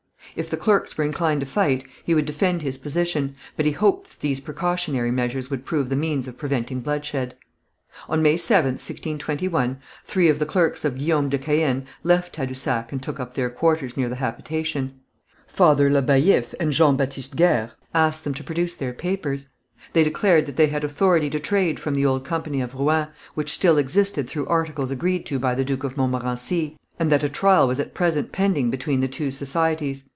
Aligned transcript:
If 0.33 0.49
the 0.49 0.55
clerks 0.55 0.97
were 0.97 1.03
inclined 1.03 1.41
to 1.41 1.45
fight 1.45 1.83
he 2.05 2.15
would 2.15 2.23
defend 2.23 2.61
his 2.61 2.77
position, 2.77 3.35
but 3.57 3.65
he 3.65 3.73
hoped 3.73 4.09
that 4.11 4.19
these 4.21 4.39
precautionary 4.39 5.11
measures 5.11 5.49
would 5.49 5.65
prove 5.65 5.89
the 5.89 5.95
means 5.97 6.25
of 6.25 6.37
preventing 6.37 6.79
bloodshed. 6.79 7.35
On 8.07 8.21
May 8.21 8.35
7th, 8.35 8.79
1621, 8.79 9.79
three 10.05 10.29
of 10.29 10.39
the 10.39 10.45
clerks 10.45 10.85
of 10.85 10.97
Guillaume 10.97 11.27
de 11.27 11.37
Caën 11.37 11.83
left 12.03 12.33
Tadousac 12.33 12.93
and 12.93 13.03
took 13.03 13.19
up 13.19 13.33
their 13.33 13.49
quarters 13.49 13.97
near 13.97 14.07
the 14.07 14.15
habitation. 14.23 15.01
Father 15.47 15.89
Le 15.89 16.01
Baillif 16.01 16.53
and 16.61 16.71
Jean 16.71 16.95
Baptiste 16.95 17.35
Guers 17.35 17.71
asked 17.93 18.23
them 18.23 18.33
to 18.35 18.43
produce 18.43 18.77
their 18.77 18.93
papers. 18.93 19.49
They 19.91 20.05
declared 20.05 20.45
that 20.45 20.55
they 20.55 20.67
had 20.67 20.85
authority 20.85 21.29
to 21.29 21.41
trade 21.41 21.77
from 21.77 21.93
the 21.93 22.05
old 22.05 22.23
Company 22.23 22.61
of 22.61 22.73
Rouen, 22.73 23.07
which 23.33 23.51
still 23.51 23.77
existed 23.77 24.29
through 24.29 24.47
articles 24.47 24.91
agreed 24.91 25.25
to 25.25 25.39
by 25.39 25.55
the 25.55 25.65
Duke 25.65 25.83
of 25.83 25.97
Montmorency, 25.97 26.77
and 26.97 27.11
that 27.11 27.23
a 27.25 27.27
trial 27.27 27.67
was 27.67 27.81
at 27.81 27.93
present 27.93 28.31
pending 28.31 28.69
between 28.69 29.01
the 29.01 29.09
two 29.09 29.29
societies. 29.29 30.05